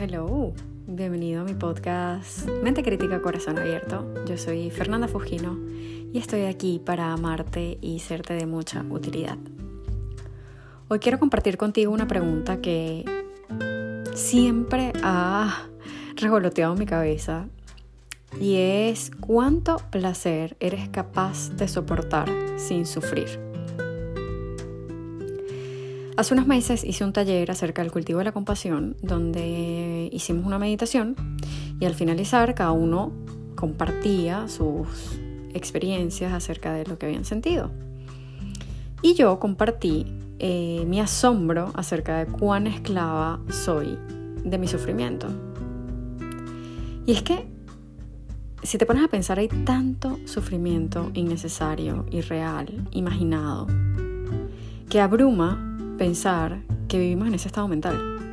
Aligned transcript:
hello. 0.00 0.52
Bienvenido 0.86 1.40
a 1.40 1.44
mi 1.44 1.54
podcast 1.54 2.46
Mente 2.62 2.84
Crítica 2.84 3.20
Corazón 3.20 3.58
Abierto. 3.58 4.06
Yo 4.26 4.38
soy 4.38 4.70
Fernanda 4.70 5.08
Fujino 5.08 5.58
y 6.12 6.18
estoy 6.18 6.42
aquí 6.42 6.80
para 6.84 7.12
amarte 7.12 7.78
y 7.80 7.98
serte 7.98 8.34
de 8.34 8.46
mucha 8.46 8.84
utilidad. 8.90 9.38
Hoy 10.86 11.00
quiero 11.00 11.18
compartir 11.18 11.56
contigo 11.56 11.92
una 11.92 12.06
pregunta 12.06 12.60
que 12.60 13.04
siempre 14.14 14.92
ha 15.02 15.66
revoloteado 16.14 16.76
mi 16.76 16.86
cabeza 16.86 17.48
y 18.40 18.56
es 18.56 19.10
¿cuánto 19.18 19.78
placer 19.90 20.56
eres 20.60 20.88
capaz 20.90 21.50
de 21.56 21.66
soportar 21.66 22.28
sin 22.56 22.86
sufrir? 22.86 23.48
Hace 26.18 26.34
unos 26.34 26.48
meses 26.48 26.82
hice 26.82 27.04
un 27.04 27.12
taller 27.12 27.48
acerca 27.48 27.80
del 27.80 27.92
cultivo 27.92 28.18
de 28.18 28.24
la 28.24 28.32
compasión 28.32 28.96
donde 29.02 29.87
hicimos 30.18 30.44
una 30.44 30.58
meditación 30.58 31.16
y 31.80 31.86
al 31.86 31.94
finalizar 31.94 32.54
cada 32.54 32.72
uno 32.72 33.12
compartía 33.54 34.48
sus 34.48 34.86
experiencias 35.54 36.32
acerca 36.32 36.72
de 36.72 36.84
lo 36.84 36.98
que 36.98 37.06
habían 37.06 37.24
sentido. 37.24 37.70
Y 39.00 39.14
yo 39.14 39.38
compartí 39.38 40.06
eh, 40.40 40.84
mi 40.86 41.00
asombro 41.00 41.70
acerca 41.74 42.18
de 42.18 42.26
cuán 42.26 42.66
esclava 42.66 43.40
soy 43.48 43.96
de 44.44 44.58
mi 44.58 44.66
sufrimiento. 44.66 45.28
Y 47.06 47.12
es 47.12 47.22
que 47.22 47.46
si 48.62 48.76
te 48.76 48.86
pones 48.86 49.04
a 49.04 49.08
pensar 49.08 49.38
hay 49.38 49.48
tanto 49.48 50.18
sufrimiento 50.26 51.10
innecesario, 51.14 52.06
irreal, 52.10 52.88
imaginado, 52.90 53.68
que 54.90 55.00
abruma 55.00 55.94
pensar 55.96 56.60
que 56.88 56.98
vivimos 56.98 57.28
en 57.28 57.34
ese 57.34 57.48
estado 57.48 57.68
mental. 57.68 58.27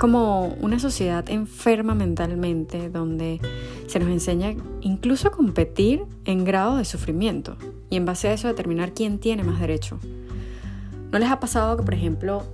Como 0.00 0.56
una 0.62 0.78
sociedad 0.78 1.28
enferma 1.28 1.94
mentalmente 1.94 2.88
donde 2.88 3.38
se 3.86 3.98
nos 3.98 4.08
enseña 4.08 4.54
incluso 4.80 5.28
a 5.28 5.30
competir 5.30 6.04
en 6.24 6.46
grado 6.46 6.78
de 6.78 6.86
sufrimiento 6.86 7.58
y 7.90 7.96
en 7.96 8.06
base 8.06 8.28
a 8.28 8.32
eso 8.32 8.48
determinar 8.48 8.94
quién 8.94 9.18
tiene 9.18 9.42
más 9.42 9.60
derecho. 9.60 9.98
¿No 11.12 11.18
les 11.18 11.28
ha 11.28 11.38
pasado 11.38 11.76
que, 11.76 11.82
por 11.82 11.92
ejemplo, 11.92 12.44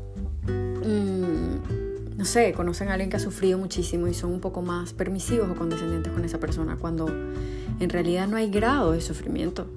mm, 0.49 2.17
no 2.19 2.25
sé, 2.25 2.53
conocen 2.53 2.89
a 2.89 2.95
alguien 2.95 3.11
que 3.11 3.17
ha 3.17 3.21
sufrido 3.21 3.59
muchísimo 3.59 4.09
y 4.09 4.15
son 4.15 4.33
un 4.33 4.41
poco 4.41 4.61
más 4.61 4.93
permisivos 4.93 5.49
o 5.49 5.55
condescendientes 5.55 6.13
con 6.13 6.25
esa 6.25 6.41
persona 6.41 6.77
cuando 6.81 7.07
en 7.07 7.89
realidad 7.89 8.27
no 8.27 8.39
hay 8.39 8.51
grado 8.51 8.91
de 8.91 9.01
sufrimiento? 9.01 9.69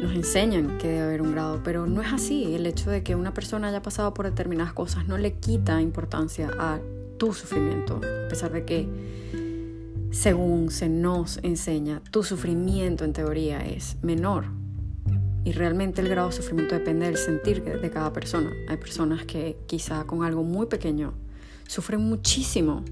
Nos 0.00 0.14
enseñan 0.14 0.78
que 0.78 0.88
debe 0.88 1.02
haber 1.02 1.22
un 1.22 1.32
grado, 1.32 1.60
pero 1.64 1.86
no 1.86 2.02
es 2.02 2.12
así. 2.12 2.54
El 2.54 2.66
hecho 2.66 2.90
de 2.90 3.02
que 3.02 3.14
una 3.14 3.32
persona 3.32 3.68
haya 3.68 3.82
pasado 3.82 4.14
por 4.14 4.26
determinadas 4.26 4.72
cosas 4.72 5.06
no 5.06 5.18
le 5.18 5.34
quita 5.34 5.80
importancia 5.80 6.50
a 6.58 6.80
tu 7.18 7.32
sufrimiento, 7.32 8.00
a 8.26 8.28
pesar 8.28 8.52
de 8.52 8.64
que, 8.64 8.88
según 10.10 10.70
se 10.70 10.88
nos 10.88 11.38
enseña, 11.42 12.02
tu 12.10 12.22
sufrimiento 12.22 13.04
en 13.04 13.12
teoría 13.12 13.66
es 13.66 13.96
menor. 14.02 14.44
Y 15.44 15.52
realmente 15.52 16.00
el 16.00 16.08
grado 16.08 16.28
de 16.28 16.34
sufrimiento 16.34 16.74
depende 16.74 17.06
del 17.06 17.16
sentir 17.16 17.62
de 17.62 17.90
cada 17.90 18.12
persona. 18.12 18.50
Hay 18.68 18.76
personas 18.78 19.24
que 19.24 19.56
quizá 19.66 20.04
con 20.04 20.24
algo 20.24 20.42
muy 20.42 20.66
pequeño 20.66 21.14
sufren 21.68 22.00
muchísimo. 22.00 22.84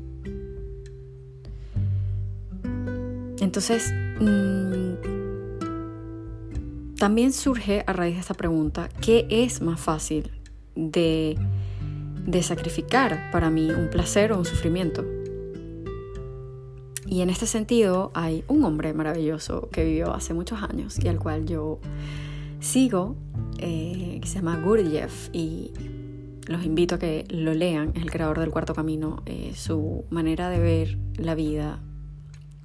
Entonces, 3.41 3.93
mmm, 4.21 5.24
también 7.05 7.35
surge 7.35 7.85
a 7.87 7.93
raíz 7.93 8.15
de 8.15 8.21
esta 8.23 8.33
pregunta, 8.33 8.89
¿qué 9.03 9.27
es 9.29 9.61
más 9.61 9.79
fácil 9.79 10.31
de, 10.75 11.37
de 12.25 12.43
sacrificar 12.43 13.31
para 13.31 13.51
mí 13.51 13.71
un 13.71 13.91
placer 13.91 14.33
o 14.33 14.39
un 14.39 14.47
sufrimiento? 14.47 15.05
Y 17.05 17.21
en 17.21 17.29
este 17.29 17.45
sentido 17.45 18.11
hay 18.15 18.43
un 18.49 18.65
hombre 18.65 18.95
maravilloso 18.95 19.69
que 19.71 19.85
vivió 19.85 20.15
hace 20.15 20.33
muchos 20.33 20.63
años 20.63 20.99
y 20.99 21.09
al 21.09 21.19
cual 21.19 21.45
yo 21.45 21.79
sigo, 22.61 23.17
eh, 23.59 24.19
que 24.23 24.27
se 24.27 24.37
llama 24.37 24.59
Gurdjieff 24.65 25.29
y 25.35 25.73
los 26.47 26.65
invito 26.65 26.95
a 26.95 26.99
que 26.99 27.27
lo 27.29 27.53
lean, 27.53 27.93
es 27.95 28.03
el 28.03 28.11
creador 28.11 28.41
del 28.41 28.49
cuarto 28.49 28.75
camino, 28.75 29.23
eh, 29.27 29.53
su 29.55 30.07
manera 30.09 30.49
de 30.49 30.59
ver 30.59 30.99
la 31.19 31.35
vida 31.35 31.81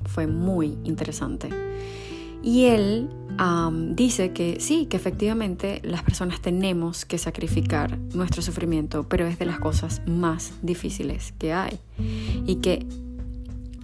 fue 0.05 0.27
muy 0.27 0.77
interesante. 0.85 1.49
Y 2.41 2.65
él 2.65 3.09
dice 3.95 4.33
que 4.33 4.59
sí, 4.59 4.85
que 4.87 4.97
efectivamente 4.97 5.81
las 5.83 6.03
personas 6.03 6.41
tenemos 6.41 7.05
que 7.05 7.17
sacrificar 7.17 7.97
nuestro 8.13 8.41
sufrimiento, 8.41 9.07
pero 9.07 9.27
es 9.27 9.39
de 9.39 9.45
las 9.45 9.59
cosas 9.59 10.01
más 10.07 10.53
difíciles 10.61 11.33
que 11.37 11.53
hay. 11.53 11.79
Y 12.45 12.55
que 12.57 12.85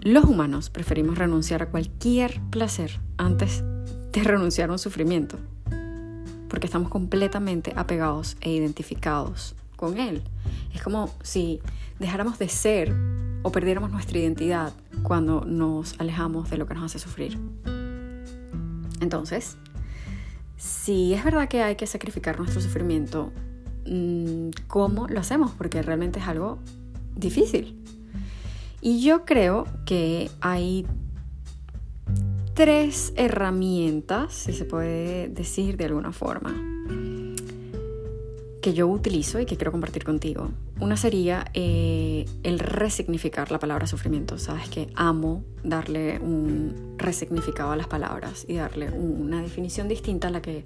los 0.02 0.26
humanos 0.26 0.70
preferimos 0.70 1.18
renunciar 1.18 1.64
a 1.64 1.70
cualquier 1.70 2.40
placer 2.50 3.00
antes 3.18 3.64
de 4.12 4.24
renunciar 4.24 4.70
a 4.70 4.74
un 4.74 4.80
sufrimiento, 4.80 5.38
porque 6.50 6.68
estamos 6.68 6.90
completamente 6.90 7.74
apegados 7.76 8.38
e 8.42 8.52
identificados 8.52 9.56
con 9.76 9.98
él. 9.98 10.22
Es 10.74 10.82
como 10.82 11.10
si 11.24 11.60
dejáramos 12.00 12.40
de 12.40 12.50
ser 12.50 12.94
o 13.44 13.52
perdiéramos 13.52 13.92
nuestra 13.92 14.18
identidad 14.20 14.74
cuando 15.04 15.44
nos 15.46 16.00
alejamos 16.00 16.50
de 16.50 16.58
lo 16.58 16.68
que 16.68 16.74
nos 16.74 16.84
hace 16.84 17.00
sufrir. 17.00 17.38
Entonces, 19.06 19.58
si 20.58 21.14
es 21.14 21.24
verdad 21.24 21.48
que 21.48 21.62
hay 21.62 21.76
que 21.76 21.86
sacrificar 21.86 22.40
nuestro 22.40 22.60
sufrimiento, 22.60 23.32
mm, 23.86 24.50
¿cómo 24.68 25.08
lo 25.08 25.20
hacemos? 25.20 25.52
Porque 25.52 25.84
realmente 25.84 26.20
es 26.20 26.28
algo 26.28 26.58
difícil. 27.16 27.80
Y 28.82 29.04
yo 29.04 29.24
creo 29.26 29.68
que 29.86 30.32
hay 30.42 30.88
tres 32.56 33.14
herramientas, 33.16 34.34
si 34.34 34.54
se 34.54 34.66
puede 34.66 35.28
decir 35.28 35.78
de 35.78 35.86
alguna 35.86 36.12
forma, 36.12 36.56
que 38.66 38.74
yo 38.74 38.88
utilizo 38.88 39.40
y 39.40 39.46
que 39.46 39.58
quiero 39.58 39.72
compartir 39.72 40.04
contigo. 40.04 40.50
Una 40.80 40.98
sería 40.98 41.46
eh, 41.54 42.26
el 42.42 42.58
resignificar 42.58 43.52
la 43.52 43.60
palabra 43.60 43.86
sufrimiento. 43.86 44.40
Sabes 44.40 44.70
que 44.70 44.90
amo 44.96 45.44
darle 45.64 46.18
un 46.18 46.96
resignificado 46.98 47.70
a 47.70 47.76
las 47.76 47.86
palabras 47.86 48.44
y 48.48 48.56
darle 48.56 48.90
una 48.90 49.44
definición 49.44 49.88
distinta 49.88 50.30
a 50.30 50.32
la 50.32 50.42
que 50.42 50.64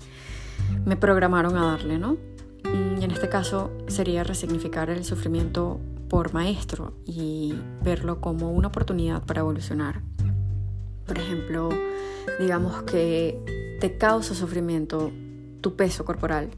me 0.86 0.96
programaron 0.96 1.58
a 1.58 1.66
darle, 1.66 2.00
¿no? 2.00 2.16
Y 2.64 3.04
en 3.04 3.12
este 3.12 3.28
caso 3.28 3.70
sería 3.88 4.24
resignificar 4.24 4.90
el 4.90 5.04
sufrimiento 5.04 5.82
por 6.08 6.34
maestro 6.34 6.94
y 7.06 7.54
verlo 7.84 8.22
como 8.22 8.54
una 8.54 8.70
oportunidad 8.70 9.26
para 9.26 9.42
evolucionar. 9.42 10.02
Por 11.06 11.18
ejemplo, 11.18 11.68
digamos 12.40 12.82
que 12.84 13.78
te 13.82 13.98
causa 13.98 14.36
sufrimiento 14.36 15.12
tu 15.60 15.76
peso 15.76 16.06
corporal 16.06 16.50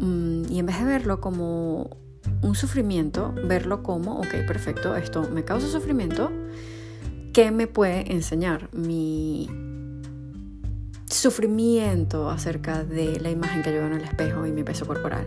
y 0.00 0.58
en 0.58 0.66
vez 0.66 0.78
de 0.78 0.84
verlo 0.84 1.20
como 1.20 1.96
un 2.42 2.54
sufrimiento, 2.54 3.34
verlo 3.44 3.82
como, 3.82 4.18
ok, 4.18 4.46
perfecto, 4.46 4.96
esto 4.96 5.28
me 5.32 5.44
causa 5.44 5.68
sufrimiento, 5.68 6.30
¿qué 7.32 7.50
me 7.50 7.66
puede 7.66 8.12
enseñar 8.12 8.68
mi 8.72 9.48
sufrimiento 11.06 12.30
acerca 12.30 12.84
de 12.84 13.20
la 13.20 13.30
imagen 13.30 13.62
que 13.62 13.72
yo 13.72 13.78
veo 13.78 13.86
en 13.86 13.94
el 13.94 14.04
espejo 14.04 14.46
y 14.46 14.52
mi 14.52 14.62
peso 14.62 14.86
corporal? 14.86 15.26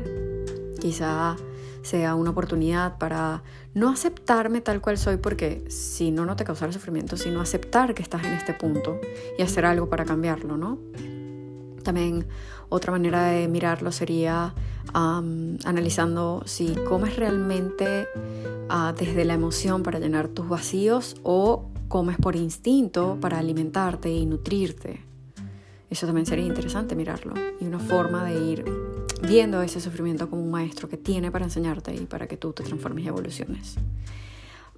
Quizá 0.79 1.35
sea 1.81 2.15
una 2.15 2.31
oportunidad 2.31 2.97
para 2.97 3.43
no 3.73 3.89
aceptarme 3.89 4.61
tal 4.61 4.81
cual 4.81 4.97
soy, 4.97 5.17
porque 5.17 5.63
si 5.69 6.11
no, 6.11 6.25
no 6.25 6.35
te 6.35 6.43
causará 6.43 6.71
sufrimiento, 6.71 7.17
sino 7.17 7.41
aceptar 7.41 7.95
que 7.95 8.03
estás 8.03 8.25
en 8.25 8.33
este 8.33 8.53
punto 8.53 8.99
y 9.37 9.41
hacer 9.41 9.65
algo 9.65 9.89
para 9.89 10.03
cambiarlo, 10.03 10.57
¿no? 10.57 10.79
También 11.87 12.27
otra 12.67 12.91
manera 12.91 13.27
de 13.27 13.47
mirarlo 13.47 13.93
sería 13.93 14.53
analizando 14.93 16.43
si 16.45 16.75
comes 16.75 17.15
realmente 17.15 18.09
ah, 18.67 18.93
desde 18.99 19.23
la 19.23 19.35
emoción 19.35 19.83
para 19.83 19.97
llenar 19.97 20.27
tus 20.27 20.49
vacíos 20.49 21.15
o 21.23 21.69
comes 21.87 22.17
por 22.17 22.35
instinto 22.35 23.17
para 23.21 23.39
alimentarte 23.39 24.11
y 24.11 24.25
nutrirte. 24.25 24.99
Eso 25.89 26.07
también 26.07 26.25
sería 26.25 26.45
interesante 26.45 26.93
mirarlo 26.93 27.35
y 27.61 27.65
una 27.65 27.79
forma 27.79 28.25
de 28.25 28.37
ir 28.37 28.65
viendo 29.25 29.61
ese 29.61 29.79
sufrimiento 29.79 30.29
como 30.29 30.43
un 30.43 30.51
maestro 30.51 30.89
que 30.89 30.97
tiene 30.97 31.31
para 31.31 31.45
enseñarte 31.45 31.95
y 31.95 32.05
para 32.05 32.27
que 32.27 32.35
tú 32.35 32.51
te 32.51 32.63
transformes 32.63 33.05
y 33.05 33.07
evoluciones. 33.07 33.77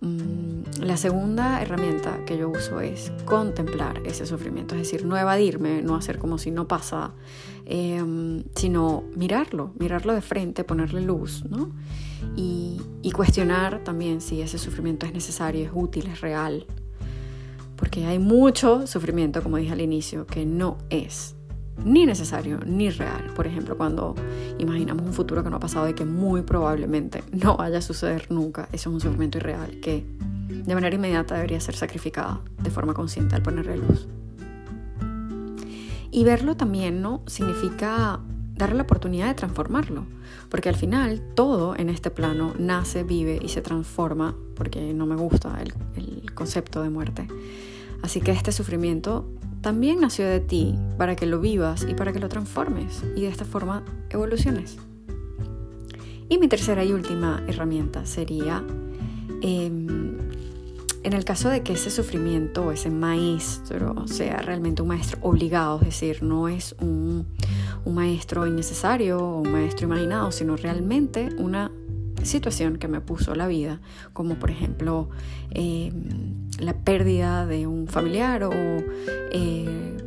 Mm, 0.02 0.82
la 0.82 0.96
segunda 0.96 1.62
herramienta 1.62 2.24
que 2.26 2.38
yo 2.38 2.50
uso 2.50 2.80
es 2.80 3.12
contemplar 3.26 4.02
ese 4.06 4.26
sufrimiento, 4.26 4.76
es 4.76 4.82
decir, 4.82 5.06
no 5.06 5.18
evadirme, 5.18 5.82
no 5.82 5.96
hacer 5.96 6.20
como 6.20 6.38
si 6.38 6.52
no 6.52 6.68
pasa, 6.68 7.12
em, 7.66 8.44
sino 8.56 9.04
mirarlo, 9.16 9.74
mirarlo 9.78 10.14
de 10.14 10.22
frente, 10.22 10.64
ponerle 10.64 11.02
luz, 11.02 11.44
¿no? 11.50 11.72
Y, 12.36 12.82
y 13.02 13.12
cuestionar 13.12 13.84
también 13.84 14.22
si 14.22 14.42
ese 14.42 14.58
sufrimiento 14.58 15.06
es 15.06 15.14
necesario, 15.14 15.66
es 15.66 15.72
útil, 15.74 16.08
es 16.08 16.22
real. 16.22 16.66
Porque 17.76 18.06
hay 18.06 18.20
mucho 18.20 18.88
sufrimiento, 18.88 19.42
como 19.42 19.58
dije 19.58 19.72
al 19.74 19.82
inicio, 19.82 20.26
que 20.26 20.46
no 20.46 20.78
es 20.90 21.36
ni 21.86 22.06
necesario 22.06 22.60
ni 22.66 22.90
real. 22.90 23.32
Por 23.36 23.48
ejemplo, 23.48 23.78
cuando 23.78 24.16
imaginamos 24.58 25.06
un 25.06 25.14
futuro 25.14 25.44
que 25.44 25.50
no 25.50 25.58
ha 25.58 25.60
pasado 25.60 25.90
y 25.90 25.94
que 25.94 26.06
muy 26.06 26.42
probablemente 26.42 27.24
no 27.32 27.58
vaya 27.58 27.80
a 27.80 27.82
suceder 27.82 28.28
nunca, 28.30 28.70
eso 28.72 28.90
es 28.90 28.94
un 28.94 29.02
sufrimiento 29.02 29.38
irreal 29.38 29.80
que 29.82 30.06
de 30.50 30.76
manera 30.76 30.96
inmediata 30.96 31.36
debería 31.36 31.60
ser 31.60 31.76
sacrificada 31.76 32.42
de 32.62 32.70
forma 32.70 32.94
consciente 32.94 33.36
al 33.36 33.42
ponerle 33.42 33.78
luz. 33.78 34.08
Y 36.12 36.24
verlo 36.24 36.58
también, 36.58 37.02
¿no? 37.02 37.22
Significa 37.28 38.20
darle 38.56 38.76
la 38.76 38.84
oportunidad 38.84 39.28
de 39.28 39.36
transformarlo, 39.36 40.06
porque 40.50 40.70
al 40.70 40.76
final 40.76 41.22
todo 41.36 41.76
en 41.78 41.90
este 41.90 42.12
plano 42.12 42.54
nace, 42.60 43.04
vive 43.04 43.40
y 43.42 43.50
se 43.50 43.62
transforma, 43.62 44.36
porque 44.56 44.94
no 44.94 45.06
me 45.06 45.16
gusta 45.16 45.62
el, 45.62 45.74
el 45.96 46.34
concepto 46.34 46.82
de 46.82 46.90
muerte. 46.90 47.28
Así 48.02 48.22
que 48.22 48.32
este 48.32 48.52
sufrimiento 48.52 49.30
también 49.62 50.00
nació 50.00 50.28
de 50.28 50.40
ti 50.40 50.76
para 50.98 51.16
que 51.16 51.26
lo 51.26 51.40
vivas 51.40 51.86
y 51.88 51.94
para 51.94 52.14
que 52.14 52.20
lo 52.20 52.30
transformes 52.30 53.04
y 53.16 53.22
de 53.22 53.28
esta 53.28 53.46
forma 53.46 53.84
evoluciones. 54.10 54.78
Y 56.30 56.38
mi 56.38 56.48
tercera 56.48 56.84
y 56.86 56.94
última 56.94 57.44
herramienta 57.48 58.06
sería, 58.06 58.64
em, 59.42 60.18
en 61.02 61.14
el 61.14 61.26
caso 61.26 61.50
de 61.50 61.64
que 61.64 61.74
ese 61.74 61.90
sufrimiento 61.90 62.66
o 62.66 62.72
ese 62.72 62.92
maestro 62.92 64.08
sea 64.08 64.38
realmente 64.38 64.82
un 64.82 64.90
maestro 64.90 65.20
obligado, 65.24 65.80
es 65.82 65.88
decir, 65.88 66.22
no 66.22 66.48
es 66.48 66.76
un, 66.80 67.26
un 67.84 67.96
maestro 67.96 68.46
innecesario 68.46 69.18
o 69.18 69.42
un 69.42 69.52
maestro 69.52 69.88
imaginado, 69.88 70.32
sino 70.32 70.56
realmente 70.56 71.30
una 71.38 71.72
situación 72.24 72.78
que 72.78 72.88
me 72.88 73.02
puso 73.02 73.36
la 73.36 73.48
vida, 73.48 73.80
como 74.14 74.36
por 74.36 74.52
ejemplo 74.52 75.10
em, 75.52 76.50
la 76.60 76.74
pérdida 76.74 77.46
de 77.46 77.68
un 77.68 77.88
familiar 77.88 78.44
o 78.44 78.52
eh, 78.54 79.98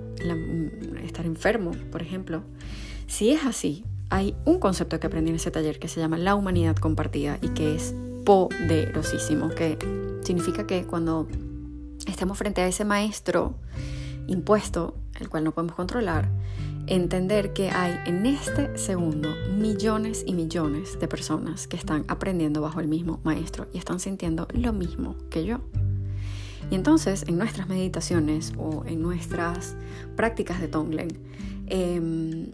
estar 1.05 1.27
enfermo, 1.27 1.73
por 1.91 2.03
ejemplo. 2.03 2.43
Si 3.07 3.31
es 3.31 3.45
así, 3.45 3.85
hay 4.11 4.35
un 4.45 4.59
concepto 4.59 5.01
que 5.01 5.07
aprendí 5.07 5.31
en 5.31 5.37
ese 5.37 5.51
taller 5.51 5.79
que 5.79 5.89
se 5.89 6.01
llama 6.01 6.19
la 6.19 6.35
humanidad 6.35 6.77
compartida 6.77 7.39
y 7.41 7.49
que 7.49 7.75
es 7.75 7.95
poderosísimo, 8.25 9.49
que 9.51 9.79
significa 10.23 10.67
que 10.67 10.85
cuando 10.85 11.29
estemos 12.07 12.39
frente 12.39 12.61
a 12.61 12.67
ese 12.67 12.85
maestro 12.85 13.55
impuesto, 14.27 14.97
el 15.19 15.29
cual 15.29 15.45
no 15.45 15.53
podemos 15.53 15.75
controlar, 15.75 16.29
entender 16.87 17.53
que 17.53 17.71
hay 17.71 17.95
en 18.07 18.27
este 18.27 18.77
segundo 18.77 19.29
millones 19.57 20.25
y 20.27 20.35
millones 20.35 20.99
de 20.99 21.09
personas 21.09 21.67
que 21.67 21.77
están 21.77 22.05
aprendiendo 22.09 22.61
bajo 22.61 22.81
el 22.81 22.89
mismo 22.89 23.21
maestro 23.25 23.69
y 23.73 23.79
están 23.79 24.01
sintiendo 24.01 24.49
lo 24.53 24.73
mismo 24.73 25.17
que 25.31 25.45
yo. 25.45 25.61
Y 26.71 26.75
entonces 26.75 27.25
en 27.29 27.39
nuestras 27.39 27.69
meditaciones 27.69 28.53
o 28.57 28.85
en 28.87 29.03
nuestras 29.03 29.77
prácticas 30.17 30.61
de 30.61 30.69
Tonglen, 30.69 31.09
em, 31.67 32.53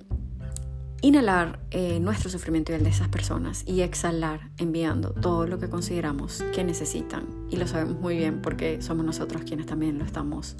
inhalar 1.00 1.60
eh, 1.70 2.00
nuestro 2.00 2.28
sufrimiento 2.28 2.72
y 2.72 2.74
el 2.74 2.82
de 2.82 2.90
esas 2.90 3.08
personas 3.08 3.62
y 3.66 3.82
exhalar 3.82 4.50
enviando 4.58 5.10
todo 5.12 5.46
lo 5.46 5.58
que 5.58 5.68
consideramos 5.68 6.42
que 6.52 6.64
necesitan. 6.64 7.26
Y 7.50 7.56
lo 7.56 7.66
sabemos 7.66 8.00
muy 8.00 8.16
bien 8.16 8.42
porque 8.42 8.82
somos 8.82 9.06
nosotros 9.06 9.42
quienes 9.42 9.66
también 9.66 9.98
lo 9.98 10.04
estamos 10.04 10.56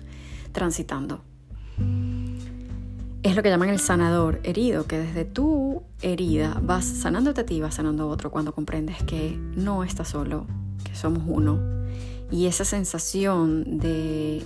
transitando 0.53 1.25
es 3.23 3.35
lo 3.35 3.43
que 3.43 3.50
llaman 3.50 3.69
el 3.69 3.81
sanador 3.81 4.41
herido, 4.44 4.87
que 4.87 4.99
desde 4.99 5.25
tu 5.25 5.82
herida 6.03 6.61
vas 6.62 6.85
sanándote 6.85 7.41
a 7.41 7.47
ti, 7.47 7.61
vas 7.61 7.75
sanando 7.75 8.05
a 8.05 8.06
otro 8.06 8.31
cuando 8.31 8.55
comprendes 8.55 9.03
que 9.03 9.37
no 9.56 9.82
estás 9.82 10.09
solo, 10.09 10.47
que 10.85 10.94
somos 10.94 11.25
uno. 11.26 11.59
Y 12.31 12.47
esa 12.47 12.65
sensación 12.65 13.79
de 13.79 14.44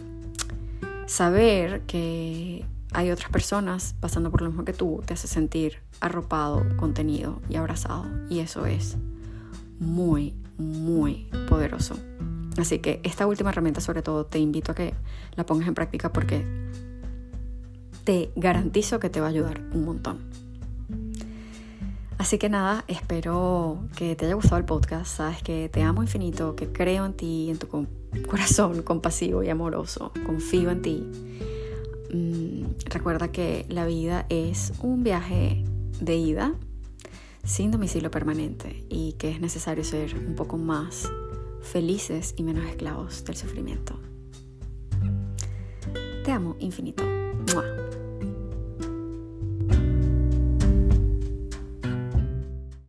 saber 1.06 1.82
que 1.82 2.64
hay 2.92 3.10
otras 3.10 3.30
personas 3.30 3.94
pasando 4.00 4.30
por 4.30 4.42
lo 4.42 4.48
mismo 4.48 4.64
que 4.64 4.72
tú 4.72 5.02
te 5.04 5.14
hace 5.14 5.26
sentir 5.26 5.78
arropado, 6.00 6.64
contenido 6.76 7.40
y 7.48 7.56
abrazado. 7.56 8.06
Y 8.30 8.38
eso 8.38 8.66
es 8.66 8.96
muy, 9.78 10.34
muy 10.58 11.28
poderoso. 11.48 11.96
Así 12.58 12.78
que 12.78 13.00
esta 13.02 13.26
última 13.26 13.50
herramienta 13.50 13.80
sobre 13.80 14.02
todo 14.02 14.26
te 14.26 14.38
invito 14.38 14.72
a 14.72 14.74
que 14.74 14.94
la 15.36 15.44
pongas 15.44 15.68
en 15.68 15.74
práctica 15.74 16.12
porque 16.12 16.44
te 18.04 18.30
garantizo 18.36 19.00
que 19.00 19.10
te 19.10 19.20
va 19.20 19.26
a 19.26 19.30
ayudar 19.30 19.60
un 19.72 19.84
montón. 19.84 20.20
Así 22.18 22.38
que 22.38 22.48
nada, 22.48 22.84
espero 22.86 23.84
que 23.96 24.14
te 24.14 24.26
haya 24.26 24.34
gustado 24.34 24.58
el 24.58 24.64
podcast. 24.64 25.16
Sabes 25.16 25.42
que 25.42 25.68
te 25.68 25.82
amo 25.82 26.02
infinito, 26.02 26.54
que 26.54 26.72
creo 26.72 27.04
en 27.04 27.14
ti, 27.14 27.50
en 27.50 27.58
tu 27.58 27.66
corazón 28.28 28.82
compasivo 28.82 29.42
y 29.42 29.48
amoroso. 29.48 30.12
Confío 30.24 30.70
en 30.70 30.82
ti. 30.82 31.04
Mm, 32.12 32.62
recuerda 32.90 33.32
que 33.32 33.66
la 33.68 33.86
vida 33.86 34.26
es 34.28 34.72
un 34.82 35.02
viaje 35.02 35.64
de 36.00 36.16
ida 36.16 36.54
sin 37.44 37.70
domicilio 37.72 38.10
permanente 38.10 38.84
y 38.88 39.14
que 39.14 39.30
es 39.30 39.40
necesario 39.40 39.82
ser 39.82 40.14
un 40.16 40.36
poco 40.36 40.58
más 40.58 41.10
felices 41.60 42.34
y 42.36 42.44
menos 42.44 42.66
esclavos 42.66 43.24
del 43.24 43.36
sufrimiento. 43.36 43.98
Te 46.24 46.30
amo 46.30 46.54
infinito. 46.60 47.02
¡Mua! 47.52 47.91